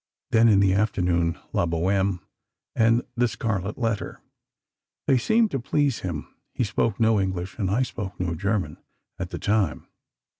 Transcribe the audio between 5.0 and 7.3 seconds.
They seemed to please him. He spoke no